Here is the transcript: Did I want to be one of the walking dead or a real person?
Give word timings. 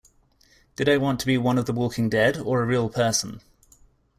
Did 0.77 0.89
I 0.89 0.97
want 0.97 1.19
to 1.19 1.27
be 1.27 1.37
one 1.37 1.59
of 1.59 1.67
the 1.67 1.73
walking 1.73 2.09
dead 2.09 2.35
or 2.37 2.63
a 2.63 2.65
real 2.65 2.89
person? 2.89 3.39